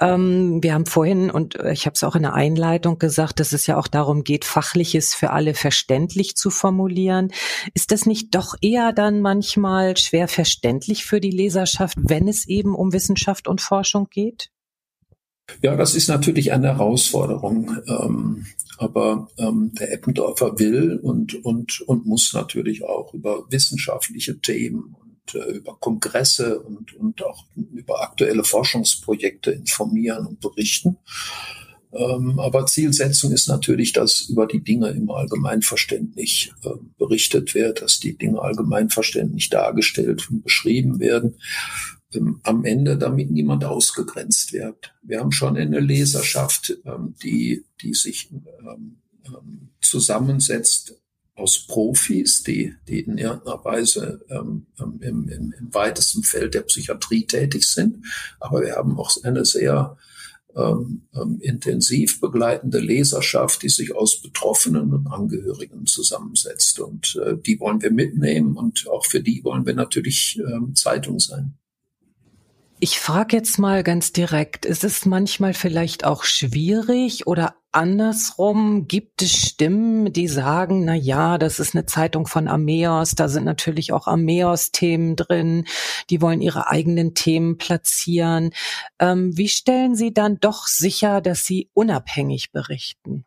Ähm, 0.00 0.62
wir 0.62 0.74
haben 0.74 0.86
vorhin, 0.86 1.30
und 1.30 1.56
ich 1.56 1.86
habe 1.86 1.94
es 1.94 2.04
auch 2.04 2.14
in 2.14 2.22
der 2.22 2.34
Einleitung 2.34 2.98
gesagt, 2.98 3.40
dass 3.40 3.52
es 3.52 3.66
ja 3.66 3.76
auch 3.76 3.88
darum 3.88 4.24
geht, 4.24 4.44
Fachliches 4.44 5.14
für 5.14 5.30
alle 5.30 5.54
verständlich 5.54 6.36
zu 6.36 6.50
formulieren. 6.50 7.32
Ist 7.74 7.92
das 7.92 8.06
nicht 8.06 8.34
doch 8.34 8.54
eher 8.60 8.92
dann 8.92 9.20
manchmal 9.20 9.96
schwer 9.96 10.28
verständlich 10.28 11.04
für 11.04 11.20
die 11.20 11.30
Leserschaft, 11.30 11.96
wenn 12.00 12.28
es 12.28 12.46
eben 12.46 12.74
um 12.74 12.92
Wissenschaft 12.92 13.48
und 13.48 13.60
Forschung 13.60 14.08
geht? 14.10 14.50
Ja, 15.60 15.76
das 15.76 15.94
ist 15.94 16.08
natürlich 16.08 16.52
eine 16.52 16.68
Herausforderung. 16.68 17.76
Ähm, 17.88 18.46
aber 18.82 19.28
ähm, 19.38 19.72
der 19.78 19.92
Eppendorfer 19.92 20.58
will 20.58 20.98
und, 21.00 21.34
und, 21.44 21.80
und 21.82 22.04
muss 22.04 22.32
natürlich 22.32 22.84
auch 22.84 23.14
über 23.14 23.46
wissenschaftliche 23.48 24.40
Themen 24.40 24.96
und 25.00 25.34
äh, 25.34 25.52
über 25.52 25.76
Kongresse 25.78 26.60
und, 26.60 26.92
und 26.94 27.22
auch 27.22 27.44
über 27.54 28.02
aktuelle 28.02 28.42
Forschungsprojekte 28.42 29.52
informieren 29.52 30.26
und 30.26 30.40
berichten. 30.40 30.98
Ähm, 31.92 32.40
aber 32.40 32.66
Zielsetzung 32.66 33.30
ist 33.30 33.46
natürlich, 33.46 33.92
dass 33.92 34.22
über 34.22 34.46
die 34.46 34.64
Dinge 34.64 34.88
immer 34.88 35.16
allgemeinverständlich 35.18 36.52
äh, 36.64 36.70
berichtet 36.98 37.54
wird, 37.54 37.82
dass 37.82 38.00
die 38.00 38.18
Dinge 38.18 38.42
allgemeinverständlich 38.42 39.48
dargestellt 39.48 40.28
und 40.28 40.42
beschrieben 40.42 40.98
werden 40.98 41.36
am 42.42 42.64
Ende 42.64 42.96
damit 42.96 43.30
niemand 43.30 43.64
ausgegrenzt 43.64 44.52
wird. 44.52 44.94
Wir 45.02 45.20
haben 45.20 45.32
schon 45.32 45.56
eine 45.56 45.80
Leserschaft, 45.80 46.76
ähm, 46.84 47.14
die, 47.22 47.64
die 47.80 47.94
sich 47.94 48.30
ähm, 48.32 48.98
ähm, 49.26 49.70
zusammensetzt 49.80 50.94
aus 51.34 51.66
Profis, 51.66 52.42
die, 52.42 52.74
die 52.88 53.00
in 53.00 53.16
irgendeiner 53.18 53.64
Weise 53.64 54.20
im, 54.28 54.66
im, 55.00 55.28
im 55.28 55.74
weitesten 55.74 56.22
Feld 56.22 56.52
der 56.54 56.60
Psychiatrie 56.60 57.26
tätig 57.26 57.64
sind. 57.64 58.04
Aber 58.38 58.60
wir 58.60 58.76
haben 58.76 58.98
auch 58.98 59.10
eine 59.24 59.44
sehr 59.46 59.96
ähm, 60.54 61.08
intensiv 61.40 62.20
begleitende 62.20 62.78
Leserschaft, 62.78 63.62
die 63.62 63.70
sich 63.70 63.94
aus 63.94 64.20
Betroffenen 64.20 64.92
und 64.92 65.06
Angehörigen 65.06 65.86
zusammensetzt. 65.86 66.80
Und 66.80 67.16
äh, 67.24 67.36
die 67.38 67.58
wollen 67.60 67.80
wir 67.82 67.90
mitnehmen 67.90 68.56
und 68.56 68.86
auch 68.88 69.06
für 69.06 69.22
die 69.22 69.42
wollen 69.44 69.66
wir 69.66 69.74
natürlich 69.74 70.38
ähm, 70.38 70.74
Zeitung 70.74 71.18
sein. 71.18 71.54
Ich 72.84 72.98
frage 72.98 73.36
jetzt 73.36 73.60
mal 73.60 73.84
ganz 73.84 74.12
direkt, 74.12 74.64
ist 74.64 74.82
es 74.82 75.06
manchmal 75.06 75.54
vielleicht 75.54 76.04
auch 76.04 76.24
schwierig 76.24 77.28
oder 77.28 77.54
andersrum 77.70 78.88
gibt 78.88 79.22
es 79.22 79.30
Stimmen, 79.30 80.12
die 80.12 80.26
sagen, 80.26 80.84
na 80.84 80.96
ja, 80.96 81.38
das 81.38 81.60
ist 81.60 81.76
eine 81.76 81.86
Zeitung 81.86 82.26
von 82.26 82.48
Ameos, 82.48 83.12
da 83.12 83.28
sind 83.28 83.44
natürlich 83.44 83.92
auch 83.92 84.08
Ameos 84.08 84.72
Themen 84.72 85.14
drin, 85.14 85.64
die 86.10 86.20
wollen 86.20 86.42
ihre 86.42 86.70
eigenen 86.70 87.14
Themen 87.14 87.56
platzieren. 87.56 88.50
Ähm, 88.98 89.36
wie 89.36 89.48
stellen 89.48 89.94
Sie 89.94 90.12
dann 90.12 90.40
doch 90.40 90.66
sicher, 90.66 91.20
dass 91.20 91.44
Sie 91.44 91.70
unabhängig 91.74 92.50
berichten? 92.50 93.24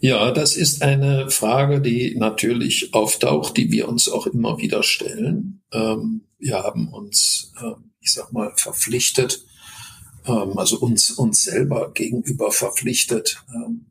Ja, 0.00 0.30
das 0.30 0.58
ist 0.58 0.82
eine 0.82 1.30
Frage, 1.30 1.80
die 1.80 2.16
natürlich 2.18 2.92
auftaucht, 2.92 3.56
die 3.56 3.72
wir 3.72 3.88
uns 3.88 4.10
auch 4.10 4.26
immer 4.26 4.58
wieder 4.58 4.82
stellen. 4.82 5.62
Ähm, 5.72 6.27
wir 6.38 6.58
haben 6.62 6.88
uns, 6.88 7.52
äh, 7.60 7.72
ich 8.00 8.12
sag 8.12 8.32
mal, 8.32 8.52
verpflichtet, 8.56 9.44
ähm, 10.24 10.58
also 10.58 10.78
uns, 10.78 11.10
uns 11.10 11.44
selber 11.44 11.92
gegenüber 11.92 12.50
verpflichtet, 12.52 13.44
ähm, 13.54 13.86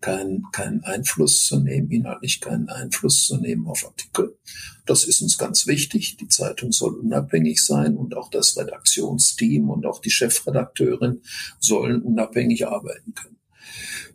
keinen 0.00 0.50
keinen 0.50 0.82
Einfluss 0.82 1.46
zu 1.46 1.60
nehmen, 1.60 1.90
inhaltlich 1.90 2.40
keinen 2.40 2.68
Einfluss 2.68 3.24
zu 3.24 3.36
nehmen 3.38 3.68
auf 3.68 3.86
Artikel. 3.86 4.36
Das 4.84 5.04
ist 5.04 5.22
uns 5.22 5.38
ganz 5.38 5.68
wichtig. 5.68 6.16
Die 6.16 6.26
Zeitung 6.26 6.72
soll 6.72 6.94
unabhängig 6.94 7.64
sein 7.64 7.96
und 7.96 8.16
auch 8.16 8.28
das 8.28 8.56
Redaktionsteam 8.56 9.70
und 9.70 9.86
auch 9.86 10.00
die 10.00 10.10
Chefredakteurin 10.10 11.22
sollen 11.60 12.02
unabhängig 12.02 12.66
arbeiten 12.66 13.14
können. 13.14 13.38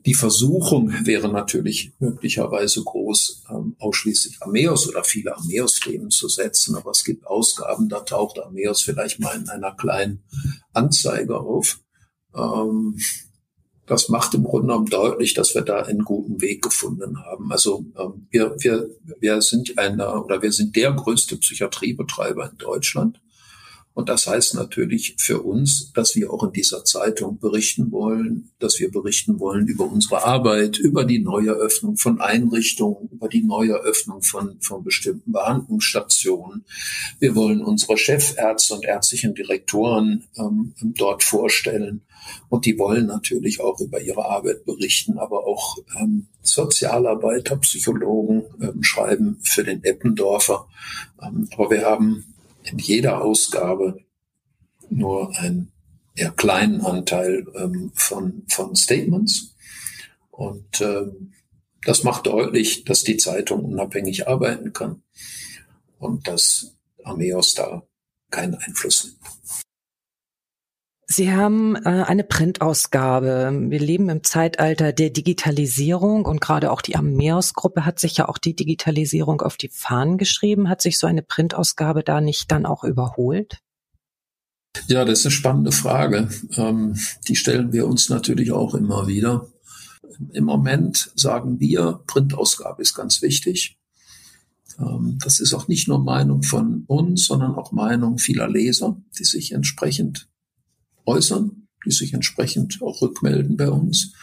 Die 0.05 0.13
Versuchung 0.13 0.91
wäre 1.05 1.29
natürlich 1.29 1.91
möglicherweise 1.99 2.83
groß, 2.83 3.43
ähm, 3.49 3.75
ausschließlich 3.79 4.41
Ameos 4.41 4.87
oder 4.87 5.03
viele 5.03 5.35
Ameos-Themen 5.35 6.11
zu 6.11 6.29
setzen, 6.29 6.75
aber 6.75 6.91
es 6.91 7.03
gibt 7.03 7.27
Ausgaben, 7.27 7.89
da 7.89 7.99
taucht 8.01 8.39
Ameos 8.39 8.81
vielleicht 8.81 9.19
mal 9.19 9.35
in 9.35 9.49
einer 9.49 9.75
kleinen 9.75 10.23
Anzeige 10.73 11.39
auf. 11.39 11.79
Ähm, 12.35 12.97
das 13.87 14.09
macht 14.09 14.33
im 14.33 14.43
Grunde 14.43 14.67
genommen 14.67 14.87
deutlich, 14.87 15.33
dass 15.33 15.55
wir 15.55 15.61
da 15.61 15.81
einen 15.81 16.03
guten 16.03 16.41
Weg 16.41 16.61
gefunden 16.61 17.23
haben. 17.23 17.51
Also 17.51 17.85
ähm, 17.97 18.27
wir, 18.29 18.55
wir, 18.59 18.89
wir 19.19 19.41
sind 19.41 19.79
einer 19.79 20.23
oder 20.23 20.41
wir 20.41 20.51
sind 20.51 20.75
der 20.75 20.91
größte 20.91 21.37
Psychiatriebetreiber 21.37 22.51
in 22.51 22.57
Deutschland. 22.57 23.21
Und 23.97 24.09
das 24.09 24.27
heißt 24.27 24.53
natürlich 24.53 25.15
für 25.17 25.41
uns, 25.41 25.91
dass 25.93 26.15
wir 26.15 26.31
auch 26.31 26.43
in 26.43 26.51
dieser 26.51 26.85
Zeitung 26.85 27.39
berichten 27.39 27.91
wollen, 27.91 28.51
dass 28.59 28.79
wir 28.79 28.91
berichten 28.91 29.39
wollen 29.39 29.65
über 29.65 29.91
unsere 29.91 30.23
Arbeit, 30.23 30.77
über 30.77 31.03
die 31.03 31.17
Neueröffnung 31.17 31.97
von 31.97 32.21
Einrichtungen, 32.21 33.09
über 33.11 33.27
die 33.27 33.41
Neueröffnung 33.41 34.21
von, 34.21 34.61
von 34.61 34.83
bestimmten 34.83 35.31
Behandlungsstationen. 35.31 36.63
Wir 37.17 37.33
wollen 37.33 37.63
unsere 37.63 37.97
Chefärzte 37.97 38.75
und 38.75 38.85
ärztlichen 38.85 39.33
Direktoren 39.33 40.25
ähm, 40.37 40.75
dort 40.79 41.23
vorstellen. 41.23 42.01
Und 42.49 42.67
die 42.67 42.77
wollen 42.77 43.07
natürlich 43.07 43.61
auch 43.61 43.79
über 43.79 43.99
ihre 43.99 44.25
Arbeit 44.25 44.63
berichten, 44.63 45.17
aber 45.17 45.47
auch 45.47 45.75
ähm, 45.99 46.27
Sozialarbeiter, 46.43 47.57
Psychologen 47.57 48.43
ähm, 48.61 48.83
schreiben 48.83 49.39
für 49.41 49.63
den 49.63 49.83
Eppendorfer. 49.83 50.67
Ähm, 51.19 51.49
aber 51.51 51.71
wir 51.71 51.83
haben 51.83 52.25
in 52.69 52.77
jeder 52.77 53.21
Ausgabe 53.21 54.03
nur 54.89 55.37
einen 55.37 55.71
eher 56.15 56.31
kleinen 56.31 56.81
Anteil 56.81 57.45
ähm, 57.55 57.91
von, 57.93 58.43
von 58.49 58.75
Statements. 58.75 59.55
Und 60.31 60.81
ähm, 60.81 61.33
das 61.83 62.03
macht 62.03 62.27
deutlich, 62.27 62.83
dass 62.83 63.03
die 63.03 63.17
Zeitung 63.17 63.63
unabhängig 63.65 64.27
arbeiten 64.27 64.73
kann 64.73 65.03
und 65.99 66.27
dass 66.27 66.75
Ameos 67.03 67.53
da 67.53 67.83
keinen 68.29 68.55
Einfluss 68.55 69.05
nimmt. 69.05 69.17
Sie 71.09 71.31
haben 71.31 71.77
äh, 71.77 72.03
eine 72.05 72.25
Printausgabe. 72.25 73.49
Wir 73.69 73.79
leben 73.79 74.09
im 74.09 74.25
Zeitalter 74.25 74.91
der 74.91 75.09
Digitalisierung 75.09 76.25
und 76.25 76.41
gerade 76.41 76.69
auch 76.69 76.81
die 76.81 76.97
Ameos-Gruppe 76.97 77.85
hat 77.85 77.97
sich 77.97 78.17
ja 78.17 78.27
auch 78.27 78.37
die 78.37 78.55
Digitalisierung 78.55 79.41
auf 79.41 79.55
die 79.55 79.69
Fahnen 79.69 80.17
geschrieben. 80.17 80.67
Hat 80.67 80.81
sich 80.81 80.99
so 80.99 81.07
eine 81.07 81.21
Printausgabe 81.21 82.03
da 82.03 82.19
nicht 82.19 82.51
dann 82.51 82.65
auch 82.65 82.83
überholt? 82.83 83.59
Ja, 84.87 85.05
das 85.05 85.19
ist 85.19 85.27
eine 85.27 85.31
spannende 85.31 85.71
Frage. 85.71 86.27
Ähm, 86.57 86.97
die 87.29 87.37
stellen 87.37 87.71
wir 87.71 87.87
uns 87.87 88.09
natürlich 88.09 88.51
auch 88.51 88.75
immer 88.75 89.07
wieder. 89.07 89.47
Im 90.33 90.43
Moment 90.43 91.11
sagen 91.15 91.61
wir, 91.61 92.01
Printausgabe 92.05 92.81
ist 92.81 92.95
ganz 92.95 93.21
wichtig. 93.21 93.77
Ähm, 94.77 95.19
das 95.23 95.39
ist 95.39 95.53
auch 95.53 95.69
nicht 95.69 95.87
nur 95.87 96.03
Meinung 96.03 96.43
von 96.43 96.83
uns, 96.87 97.27
sondern 97.27 97.55
auch 97.55 97.71
Meinung 97.71 98.17
vieler 98.17 98.49
Leser, 98.49 98.97
die 99.17 99.23
sich 99.23 99.53
entsprechend 99.53 100.27
äußern, 101.07 101.67
die 101.85 101.91
sich 101.91 102.13
entsprechend 102.13 102.81
auch 102.81 103.01
rückmelden 103.01 103.57
bei 103.57 103.69
uns. 103.69 104.13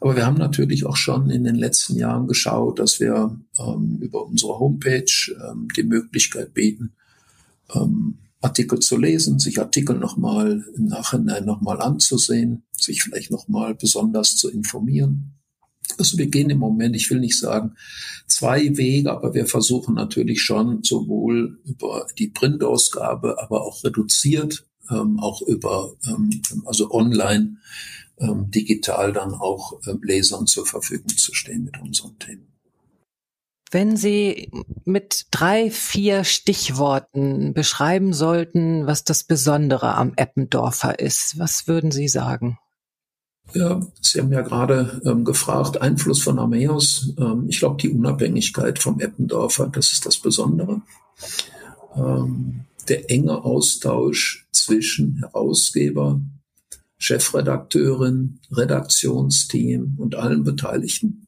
Aber 0.00 0.16
wir 0.16 0.26
haben 0.26 0.36
natürlich 0.36 0.84
auch 0.84 0.96
schon 0.96 1.30
in 1.30 1.44
den 1.44 1.54
letzten 1.54 1.96
Jahren 1.96 2.26
geschaut, 2.26 2.78
dass 2.78 3.00
wir 3.00 3.38
ähm, 3.58 3.98
über 4.00 4.26
unsere 4.26 4.58
Homepage 4.58 5.04
ähm, 5.48 5.68
die 5.76 5.84
Möglichkeit 5.84 6.54
bieten, 6.54 6.94
ähm, 7.74 8.18
Artikel 8.40 8.80
zu 8.80 8.98
lesen, 8.98 9.38
sich 9.38 9.60
Artikel 9.60 9.96
nochmal 9.96 10.64
im 10.76 10.86
Nachhinein 10.86 11.46
nochmal 11.46 11.80
anzusehen, 11.80 12.64
sich 12.72 13.02
vielleicht 13.02 13.30
nochmal 13.30 13.74
besonders 13.74 14.36
zu 14.36 14.50
informieren. 14.50 15.34
Also 15.98 16.18
wir 16.18 16.26
gehen 16.26 16.50
im 16.50 16.58
Moment, 16.58 16.96
ich 16.96 17.10
will 17.10 17.20
nicht 17.20 17.38
sagen 17.38 17.74
zwei 18.26 18.76
Wege, 18.76 19.12
aber 19.12 19.34
wir 19.34 19.46
versuchen 19.46 19.94
natürlich 19.94 20.42
schon 20.42 20.82
sowohl 20.82 21.58
über 21.64 22.06
die 22.18 22.28
Printausgabe, 22.28 23.40
aber 23.40 23.62
auch 23.62 23.84
reduziert 23.84 24.66
ähm, 24.90 25.20
auch 25.20 25.42
über, 25.42 25.94
ähm, 26.06 26.42
also 26.66 26.90
online, 26.90 27.56
ähm, 28.18 28.50
digital 28.50 29.12
dann 29.12 29.34
auch 29.34 29.80
äh, 29.86 29.94
Lesern 30.00 30.46
zur 30.46 30.66
Verfügung 30.66 31.16
zu 31.16 31.34
stehen 31.34 31.64
mit 31.64 31.80
unseren 31.80 32.18
Themen. 32.18 32.48
Wenn 33.70 33.96
Sie 33.96 34.50
mit 34.84 35.26
drei, 35.32 35.68
vier 35.68 36.22
Stichworten 36.22 37.54
beschreiben 37.54 38.12
sollten, 38.12 38.86
was 38.86 39.02
das 39.02 39.24
Besondere 39.24 39.96
am 39.96 40.12
Eppendorfer 40.14 41.00
ist, 41.00 41.38
was 41.40 41.66
würden 41.66 41.90
Sie 41.90 42.06
sagen? 42.06 42.58
Ja, 43.52 43.80
Sie 44.00 44.20
haben 44.20 44.32
ja 44.32 44.42
gerade 44.42 45.02
ähm, 45.04 45.24
gefragt, 45.24 45.80
Einfluss 45.80 46.22
von 46.22 46.38
Armeos. 46.38 47.14
Ähm, 47.18 47.46
ich 47.48 47.58
glaube, 47.58 47.76
die 47.82 47.90
Unabhängigkeit 47.90 48.78
vom 48.78 49.00
Eppendorfer, 49.00 49.66
das 49.66 49.92
ist 49.92 50.06
das 50.06 50.18
Besondere. 50.18 50.80
Ähm, 51.96 52.64
der 52.88 53.10
enge 53.10 53.44
Austausch 53.44 54.46
zwischen 54.52 55.18
Herausgeber, 55.18 56.20
Chefredakteurin, 56.98 58.40
Redaktionsteam 58.50 59.96
und 59.98 60.14
allen 60.14 60.44
Beteiligten. 60.44 61.26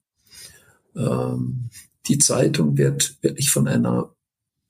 Ähm, 0.95 1.71
die 2.07 2.19
Zeitung 2.19 2.79
wird 2.79 3.17
wirklich 3.23 3.51
von 3.51 3.69
einer 3.69 4.15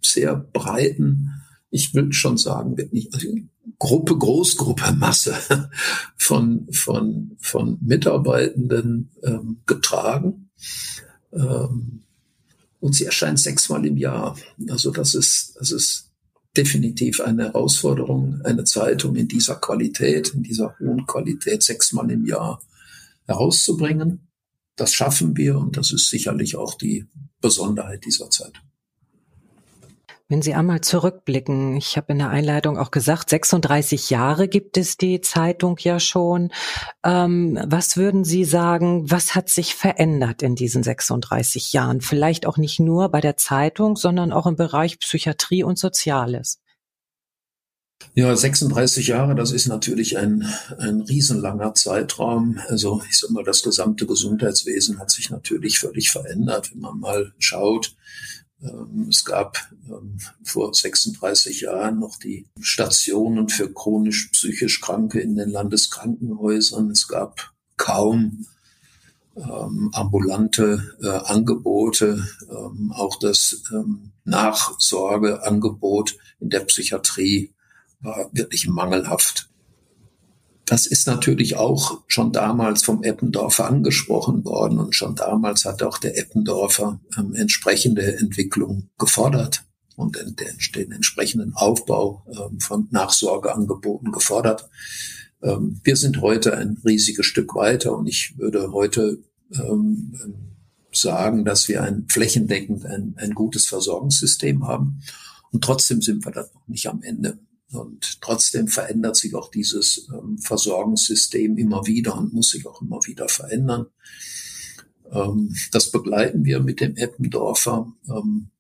sehr 0.03 0.37
breiten, 0.37 1.31
ich 1.71 1.95
will 1.95 2.13
schon 2.13 2.39
sagen, 2.39 2.77
wird 2.77 2.93
nicht, 2.93 3.13
also 3.15 3.29
Gruppe, 3.79 4.17
Großgruppe, 4.17 4.93
Masse 4.95 5.37
von, 6.17 6.67
von, 6.71 7.37
von 7.39 7.79
Mitarbeitenden 7.83 9.11
ähm, 9.23 9.59
getragen. 9.67 10.51
Ähm, 11.33 12.03
und 12.81 12.95
sie 12.95 13.05
erscheint 13.05 13.39
sechsmal 13.39 13.85
im 13.85 13.97
Jahr. 13.97 14.37
Also 14.69 14.91
das 14.91 15.15
ist, 15.15 15.57
das 15.59 15.71
ist 15.71 16.06
definitiv 16.57 17.21
eine 17.21 17.45
Herausforderung, 17.45 18.41
eine 18.45 18.65
Zeitung 18.65 19.17
in 19.17 19.29
dieser 19.29 19.57
Qualität, 19.57 20.29
in 20.31 20.43
dieser 20.43 20.79
hohen 20.79 21.07
Qualität 21.07 21.63
sechsmal 21.63 22.11
im 22.11 22.25
Jahr 22.27 22.61
herauszubringen. 23.27 24.29
Das 24.77 24.93
schaffen 24.95 25.37
wir 25.37 25.59
und 25.59 25.77
das 25.77 25.93
ist 25.93 26.11
sicherlich 26.11 26.57
auch 26.57 26.75
die 26.75 27.07
Besonderheit 27.41 28.05
dieser 28.05 28.31
Zeitung. 28.31 28.63
Wenn 30.29 30.43
Sie 30.43 30.55
einmal 30.55 30.81
zurückblicken, 30.81 31.77
ich 31.77 31.97
habe 31.97 32.13
in 32.13 32.19
der 32.19 32.31
Einleitung 32.31 32.79
auch 32.79 32.91
gesagt, 32.91 33.31
36 33.31 34.11
Jahre 34.11 34.49
gibt 34.49 34.77
es 34.77 34.97
die 34.97 35.21
Zeitung 35.21 35.77
ja 35.79 36.01
schon. 36.01 36.51
Ähm, 37.05 37.61
was 37.65 37.97
würden 37.97 38.25
Sie 38.25 38.45
sagen, 38.45 39.09
was 39.09 39.37
hat 39.37 39.49
sich 39.49 39.77
verändert 39.77 40.43
in 40.43 40.57
diesen 40.57 40.83
36 40.83 41.73
Jahren? 41.73 42.01
Vielleicht 42.01 42.45
auch 42.45 42.57
nicht 42.57 42.81
nur 42.81 43.09
bei 43.11 43.21
der 43.21 43.37
Zeitung, 43.37 43.95
sondern 43.95 44.33
auch 44.33 44.49
im 44.49 44.57
Bereich 44.57 44.99
Psychiatrie 44.99 45.63
und 45.63 45.79
Soziales. 45.79 46.59
Ja, 48.15 48.35
36 48.35 49.07
Jahre, 49.07 49.37
das 49.37 49.53
ist 49.53 49.69
natürlich 49.69 50.19
ein, 50.19 50.45
ein 50.79 51.03
riesenlanger 51.03 51.75
Zeitraum. 51.75 52.59
Also 52.67 53.01
ich 53.09 53.19
sag 53.19 53.31
mal, 53.31 53.45
das 53.45 53.63
gesamte 53.63 54.07
Gesundheitswesen 54.07 54.99
hat 54.99 55.11
sich 55.11 55.31
natürlich 55.31 55.79
völlig 55.79 56.11
verändert, 56.11 56.73
wenn 56.73 56.81
man 56.81 56.99
mal 56.99 57.33
schaut, 57.39 57.95
es 59.09 59.25
gab 59.25 59.59
ähm, 59.89 60.19
vor 60.43 60.73
36 60.73 61.63
Jahren 61.63 62.01
noch 62.01 62.19
die 62.19 62.47
Stationen 62.61 63.49
für 63.49 63.73
chronisch 63.73 64.31
psychisch 64.33 64.81
Kranke 64.81 65.21
in 65.21 65.37
den 65.37 65.51
Landeskrankenhäusern. 65.51 66.91
Es 66.91 67.07
gab 67.07 67.53
kaum 67.77 68.47
ähm, 69.37 69.91
ambulante 69.93 70.97
äh, 71.03 71.09
Angebote, 71.09 72.27
ähm, 72.51 72.93
auch 72.93 73.19
das 73.19 73.63
ähm, 73.73 74.13
Nachsorgeangebot 74.25 76.17
in 76.41 76.51
der 76.51 76.61
Psychiatrie 76.61 77.53
war 78.01 78.31
wirklich 78.33 78.69
mangelhaft. 78.69 79.51
Das 80.67 80.85
ist 80.87 81.07
natürlich 81.07 81.57
auch 81.57 82.03
schon 82.09 82.33
damals 82.33 82.83
vom 82.83 83.05
Eppendorfer 83.05 83.67
angesprochen 83.67 84.45
worden 84.45 84.81
und 84.81 84.97
schon 84.97 85.15
damals 85.15 85.65
hat 85.65 85.83
auch 85.85 85.99
der 85.99 86.19
Eppendorfer 86.19 87.01
ähm, 87.17 87.35
entsprechende 87.35 88.19
Entwicklung 88.19 88.91
gefordert 88.99 89.65
und 89.95 90.17
den, 90.17 90.35
den, 90.35 90.59
den 90.75 90.93
entsprechenden 90.93 91.55
Aufbau 91.55 92.27
ähm, 92.29 92.59
von 92.59 92.89
Nachsorgeangeboten 92.91 94.11
gefordert. 94.11 94.69
Ähm, 95.41 95.81
wir 95.85 95.95
sind 95.95 96.21
heute 96.21 96.57
ein 96.57 96.79
riesiges 96.85 97.27
Stück 97.27 97.55
weiter 97.55 97.97
und 97.97 98.09
ich 98.09 98.37
würde 98.37 98.73
heute 98.73 99.19
ähm, 99.53 100.15
sagen, 100.93 101.45
dass 101.45 101.69
wir 101.69 101.85
ein 101.85 102.07
flächendeckend 102.09 102.85
ein, 102.87 103.15
ein 103.19 103.35
gutes 103.35 103.67
Versorgungssystem 103.69 104.67
haben. 104.67 105.01
Und 105.53 105.63
trotzdem 105.63 106.03
sind 106.03 106.25
wir 106.25 106.33
da 106.33 106.41
noch 106.43 106.67
nicht 106.67 106.89
am 106.89 107.03
Ende. 107.03 107.39
Und 107.73 108.21
trotzdem 108.21 108.69
verändert 108.69 109.17
sich 109.17 109.35
auch 109.35 109.51
dieses 109.51 110.09
ähm, 110.13 110.39
Versorgungssystem 110.39 111.59
immer 111.59 111.87
wieder 111.87 112.17
und 112.17 112.33
muss 112.33 112.51
sich 112.51 112.67
auch 112.67 112.81
immer 112.81 113.01
wieder 113.07 113.29
verändern. 113.29 113.87
Ähm, 115.11 115.55
das 115.73 115.91
begleiten 115.91 116.45
wir 116.45 116.61
mit 116.61 116.81
dem 116.81 116.97
Eppendorfer 116.97 117.93
ähm, 118.09 118.51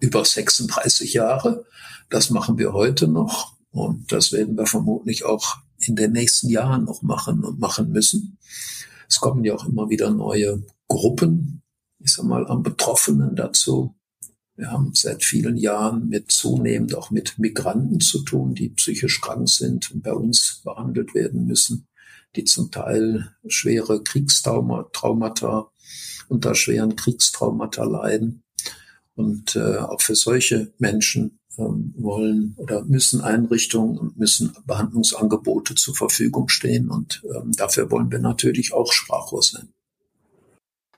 über 0.00 0.24
36 0.24 1.14
Jahre. 1.14 1.64
Das 2.08 2.30
machen 2.30 2.58
wir 2.58 2.72
heute 2.72 3.06
noch 3.06 3.56
und 3.70 4.10
das 4.10 4.32
werden 4.32 4.56
wir 4.56 4.66
vermutlich 4.66 5.24
auch 5.24 5.58
in 5.78 5.96
den 5.96 6.12
nächsten 6.12 6.48
Jahren 6.48 6.84
noch 6.84 7.02
machen 7.02 7.44
und 7.44 7.60
machen 7.60 7.90
müssen. 7.90 8.38
Es 9.08 9.20
kommen 9.20 9.44
ja 9.44 9.54
auch 9.54 9.66
immer 9.66 9.90
wieder 9.90 10.10
neue 10.10 10.64
Gruppen, 10.88 11.62
ich 11.98 12.12
sag 12.12 12.24
mal, 12.24 12.46
an 12.46 12.62
Betroffenen 12.62 13.36
dazu. 13.36 13.94
Wir 14.56 14.70
haben 14.70 14.92
seit 14.94 15.24
vielen 15.24 15.56
Jahren 15.56 16.08
mit 16.08 16.30
zunehmend 16.30 16.94
auch 16.94 17.10
mit 17.10 17.38
Migranten 17.38 18.00
zu 18.00 18.22
tun, 18.22 18.54
die 18.54 18.68
psychisch 18.70 19.20
krank 19.20 19.48
sind 19.48 19.90
und 19.90 20.02
bei 20.02 20.12
uns 20.12 20.60
behandelt 20.64 21.14
werden 21.14 21.46
müssen, 21.46 21.88
die 22.36 22.44
zum 22.44 22.70
Teil 22.70 23.34
schwere 23.46 24.02
Kriegstraumata 24.02 25.70
unter 26.28 26.54
schweren 26.54 26.96
Kriegstraumata 26.96 27.84
leiden. 27.84 28.42
Und 29.14 29.56
äh, 29.56 29.76
auch 29.78 30.00
für 30.00 30.14
solche 30.14 30.72
Menschen 30.78 31.40
ähm, 31.58 31.92
wollen 31.96 32.54
oder 32.56 32.84
müssen 32.84 33.20
Einrichtungen 33.20 33.98
und 33.98 34.16
müssen 34.16 34.52
Behandlungsangebote 34.64 35.74
zur 35.74 35.94
Verfügung 35.94 36.48
stehen. 36.48 36.88
Und 36.88 37.22
ähm, 37.24 37.52
dafür 37.52 37.90
wollen 37.90 38.10
wir 38.10 38.20
natürlich 38.20 38.72
auch 38.72 38.92
Sprachrohr 38.92 39.42
sein. 39.42 39.72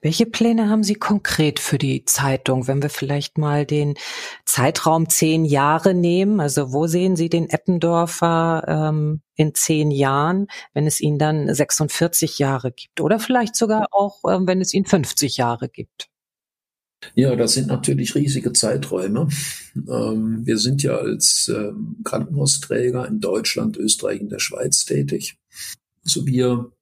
Welche 0.03 0.27
Pläne 0.27 0.69
haben 0.69 0.83
Sie 0.83 0.97
konkret 0.97 1.61
für 1.61 1.79
die 1.79 2.05
Zeitung, 2.05 2.67
wenn 2.67 2.83
wir 2.83 2.91
vielleicht 2.91 3.39
mal 3.39 3.65
den 3.65 3.95
Zeitraum 4.45 5.09
zehn 5.09 5.45
Jahre 5.45 5.95
nehmen? 5.95 6.41
Also 6.41 6.73
wo 6.73 6.89
sehen 6.89 7.15
Sie 7.15 7.29
den 7.29 7.49
Eppendorfer 7.49 8.65
ähm, 8.67 9.21
in 9.37 9.55
zehn 9.55 9.93
Jahren, 9.93 10.49
wenn 10.75 10.89
es 10.89 11.01
ihn 11.01 11.21
dann 11.21 11.55
46 11.55 12.41
Jahre 12.41 12.73
gibt? 12.73 13.01
Oder 13.01 13.21
vielleicht 13.21 13.55
sogar 13.55 13.87
auch, 13.93 14.23
ähm, 14.29 14.49
wenn 14.49 14.61
es 14.61 14.75
ihn 14.75 14.87
50 14.87 15.37
Jahre 15.37 15.69
gibt? 15.69 16.09
Ja, 17.15 17.37
das 17.37 17.53
sind 17.53 17.69
natürlich 17.69 18.17
riesige 18.17 18.53
Zeiträume. 18.53 19.29
Ähm, 19.77 20.45
wir 20.45 20.59
sind 20.59 20.83
ja 20.83 20.97
als 20.97 21.49
ähm, 21.55 21.99
Krankenhausträger 22.03 23.07
in 23.07 23.21
Deutschland, 23.21 23.77
Österreich 23.77 24.21
und 24.21 24.33
der 24.33 24.41
Schweiz 24.41 24.85
tätig. 24.85 25.39
Also 26.05 26.27
wir 26.27 26.73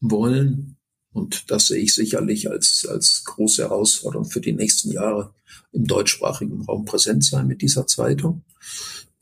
wollen 0.00 0.78
und 1.12 1.50
das 1.50 1.66
sehe 1.66 1.82
ich 1.82 1.94
sicherlich 1.94 2.50
als, 2.50 2.86
als 2.88 3.24
große 3.24 3.62
Herausforderung 3.62 4.24
für 4.24 4.40
die 4.40 4.52
nächsten 4.52 4.90
Jahre 4.90 5.34
im 5.72 5.86
deutschsprachigen 5.86 6.62
Raum 6.62 6.84
präsent 6.84 7.24
sein 7.24 7.46
mit 7.46 7.62
dieser 7.62 7.86
Zeitung. 7.86 8.44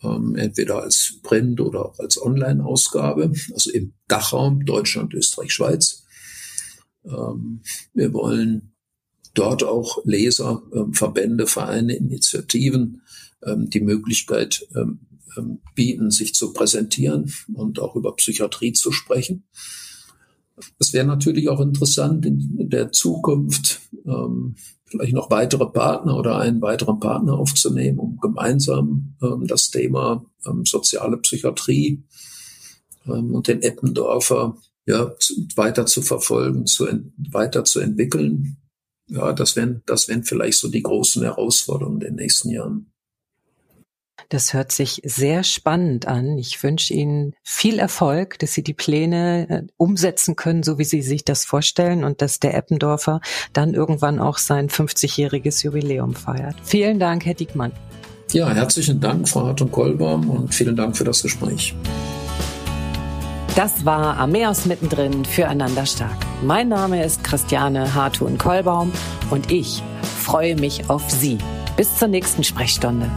Ähm, 0.03 0.37
entweder 0.37 0.83
als 0.83 1.19
Print 1.23 1.61
oder 1.61 1.87
auch 1.87 1.99
als 1.99 2.21
Online-Ausgabe, 2.21 3.33
also 3.53 3.71
im 3.71 3.93
Dachraum 4.09 4.65
Deutschland, 4.65 5.13
Österreich, 5.15 5.53
Schweiz. 5.53 6.05
Ähm, 7.05 7.61
wir 7.93 8.13
wollen 8.13 8.73
dort 9.35 9.63
auch 9.65 10.05
Leser, 10.05 10.63
ähm, 10.73 10.95
Verbände, 10.95 11.47
Vereine, 11.47 11.95
Initiativen 11.95 13.03
ähm, 13.45 13.69
die 13.69 13.81
Möglichkeit 13.81 14.67
ähm, 14.75 15.01
ähm, 15.37 15.61
bieten, 15.75 16.11
sich 16.11 16.35
zu 16.35 16.53
präsentieren 16.53 17.33
und 17.53 17.79
auch 17.79 17.97
über 17.97 18.15
Psychiatrie 18.17 18.73
zu 18.73 18.93
sprechen. 18.93 19.45
Es 20.79 20.93
wäre 20.93 21.07
natürlich 21.07 21.49
auch 21.49 21.61
interessant, 21.61 22.27
in 22.27 22.69
der 22.71 22.93
Zukunft 22.93 23.81
ähm, 24.07 24.57
vielleicht 24.87 25.13
noch 25.13 25.31
weitere 25.31 25.67
Partner 25.67 26.17
oder 26.17 26.39
einen 26.39 26.61
weiteren 26.61 26.99
Partner 26.99 27.35
aufzunehmen, 27.35 27.99
um 27.99 28.19
gemeinsam 28.19 29.15
ähm, 29.23 29.47
das 29.47 29.71
Thema 29.71 30.25
ähm, 30.47 30.65
soziale 30.67 31.17
Psychiatrie 31.19 32.03
ähm, 33.07 33.35
und 33.35 33.49
den 33.49 33.63
Eppendorfer 33.63 34.57
ja, 34.87 35.17
zu, 35.19 35.47
weiter 35.57 35.87
zu 35.87 36.03
verfolgen, 36.03 36.67
zu, 36.67 36.87
weiter 37.31 37.65
zu 37.65 37.81
entwickeln. 37.81 38.57
Ja, 39.07 39.33
das 39.33 39.57
wären, 39.57 39.83
das 39.87 40.09
wären 40.09 40.25
vielleicht 40.25 40.59
so 40.59 40.69
die 40.69 40.83
großen 40.83 41.23
Herausforderungen 41.23 42.01
in 42.01 42.09
den 42.09 42.15
nächsten 42.17 42.51
Jahren. 42.51 42.90
Das 44.29 44.53
hört 44.53 44.73
sich 44.73 45.01
sehr 45.05 45.43
spannend 45.43 46.07
an. 46.07 46.39
Ich 46.39 46.63
wünsche 46.63 46.95
Ihnen 46.95 47.35
viel 47.43 47.79
Erfolg, 47.79 48.39
dass 48.39 48.53
Sie 48.53 48.63
die 48.63 48.75
Pläne 48.75 49.49
äh, 49.49 49.63
umsetzen 49.77 50.37
können, 50.37 50.63
so 50.63 50.79
wie 50.79 50.85
Sie 50.85 51.03
sich 51.03 51.25
das 51.25 51.45
vorstellen 51.45 52.05
und 52.05 52.23
dass 52.23 52.41
der 52.41 52.55
Eppendorfer 52.55 53.21
dann 53.53 53.75
irgendwann 53.75 54.19
auch 54.19 54.39
sein 54.39 54.69
50-jähriges 54.69 55.65
Jubiläum 55.65 56.15
feiert. 56.15 56.57
Vielen 56.63 56.99
Dank, 56.99 57.25
Herr 57.27 57.35
Diekmann. 57.35 57.73
Ja, 58.33 58.49
herzlichen 58.51 59.01
Dank, 59.01 59.29
Frau 59.29 59.47
Hartung-Kolbaum 59.47 60.31
und 60.31 60.55
vielen 60.55 60.77
Dank 60.77 60.97
für 60.97 61.05
das 61.05 61.23
Gespräch. 61.23 61.75
Das 63.57 63.85
war 63.85 64.17
Armeos 64.17 64.67
mittendrin 64.67 65.25
füreinander 65.25 65.85
stark. 65.85 66.17
Mein 66.43 66.69
Name 66.69 67.05
ist 67.05 67.25
Christiane 67.25 67.95
Hartun-Kolbaum 67.95 68.93
und 69.31 69.51
ich 69.51 69.83
freue 70.19 70.55
mich 70.55 70.89
auf 70.89 71.11
Sie. 71.11 71.39
Bis 71.77 71.97
zur 71.97 72.09
nächsten 72.09 72.45
Sprechstunde. 72.45 73.11